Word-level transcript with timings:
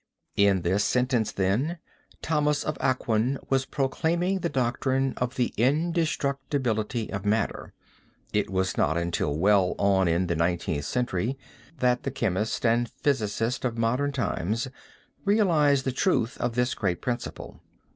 In 0.35 0.63
this 0.63 0.83
sentence, 0.83 1.31
then, 1.31 1.77
Thomas 2.23 2.63
of 2.63 2.75
Aquin 2.81 3.37
was 3.51 3.67
proclaiming 3.67 4.39
the 4.39 4.49
doctrine 4.49 5.13
of 5.17 5.35
the 5.35 5.53
indestructibility 5.57 7.11
of 7.13 7.23
matter. 7.23 7.75
It 8.33 8.49
was 8.49 8.75
not 8.77 8.97
until 8.97 9.37
well 9.37 9.75
on 9.77 10.07
in 10.07 10.25
the 10.25 10.35
nineteenth 10.35 10.85
century 10.85 11.37
that 11.77 12.01
the 12.01 12.09
chemists 12.09 12.65
and 12.65 12.89
physicists 12.89 13.63
of 13.63 13.77
modern 13.77 14.11
times 14.11 14.69
realized 15.23 15.85
the 15.85 15.91
truth 15.91 16.35
of 16.39 16.55
this 16.55 16.73
great 16.73 16.99
principle. 16.99 17.61